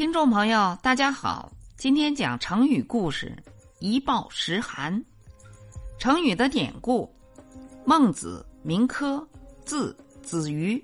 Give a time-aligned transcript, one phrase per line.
[0.00, 3.36] 听众朋友，大家好，今天讲成语故事
[3.80, 5.04] “一报十寒”。
[6.00, 7.14] 成语的典故：
[7.84, 9.22] 孟子，名轲，
[9.62, 10.82] 字子瑜，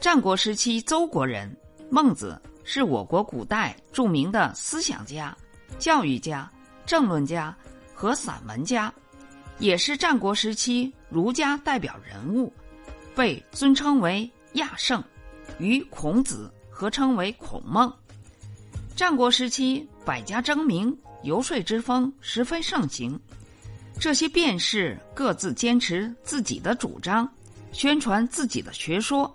[0.00, 1.52] 战国时期邹国人。
[1.90, 5.36] 孟子是我国古代著名的思想家、
[5.80, 6.48] 教育家、
[6.86, 7.52] 政论家
[7.92, 8.94] 和散文家，
[9.58, 12.52] 也是战国时期儒家代表人物，
[13.16, 15.02] 被尊称为亚圣，
[15.58, 17.92] 与孔子合称为孔孟。
[18.96, 23.18] 战国时期，百家争鸣、游说之风十分盛行。
[23.98, 27.28] 这些辩士各自坚持自己的主张，
[27.72, 29.32] 宣传自己的学说。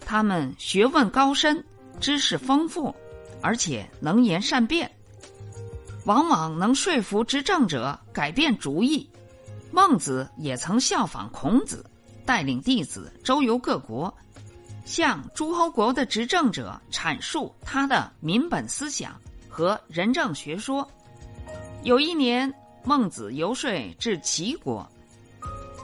[0.00, 1.62] 他们学问高深，
[2.00, 2.94] 知识丰富，
[3.42, 4.90] 而且能言善辩，
[6.06, 9.06] 往往能说服执政者改变主意。
[9.70, 11.84] 孟子也曾效仿孔子，
[12.24, 14.12] 带领弟子周游各国。
[14.84, 19.14] 向诸侯国的执政者阐述他的民本思想
[19.48, 20.88] 和仁政学说。
[21.82, 22.52] 有一年，
[22.84, 24.88] 孟子游说至齐国，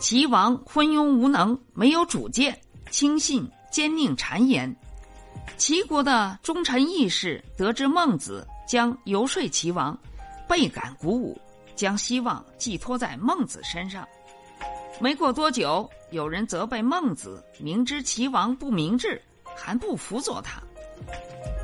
[0.01, 2.59] 齐王昏庸无能，没有主见，
[2.91, 4.75] 轻信奸佞谗言。
[5.57, 9.99] 齐国的忠臣义士得知孟子将游说齐王，
[10.49, 11.37] 倍感鼓舞，
[11.75, 14.07] 将希望寄托在孟子身上。
[15.01, 15.89] 没过多久。
[16.11, 19.20] 有人责备孟子，明知齐王不明智，
[19.55, 20.62] 还不辅佐他。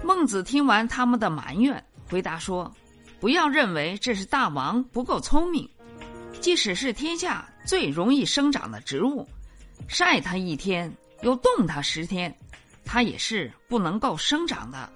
[0.04, 2.70] 孟子听完他们的埋怨，回答说
[3.18, 5.66] ：“不要认为这是大王不够聪明，
[6.42, 9.26] 即使是天下最容易生长的植物，
[9.88, 12.34] 晒它一天，又冻它十天，
[12.84, 14.90] 它也是不能够生长的。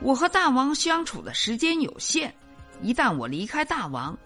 [0.00, 2.32] 我和大王相处的时间有限，
[2.80, 4.16] 一旦我离开大王，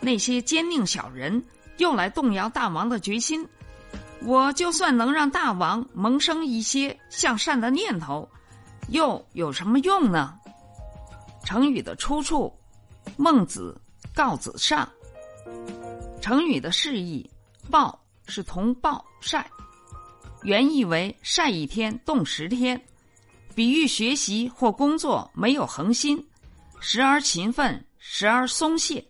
[0.00, 1.40] 那些奸佞小人
[1.76, 3.46] 又来动摇大王的决心。”
[4.22, 8.28] 我就算能让大王萌生一些向善的念头，
[8.88, 10.38] 又有什么用呢？
[11.44, 12.54] 成语的出处：
[13.16, 13.80] 孟子
[14.14, 14.88] 《告子上》。
[16.20, 17.28] 成语的释义：
[17.70, 19.50] 暴是同暴晒，
[20.42, 22.80] 原意为晒一天冻十天，
[23.54, 26.22] 比喻学习或工作没有恒心，
[26.78, 29.02] 时而勤奋，时而松懈。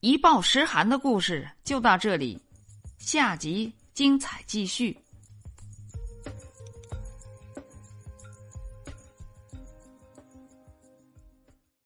[0.00, 2.42] 一报十寒的故事就到这里。
[3.06, 4.98] 下集精彩继续。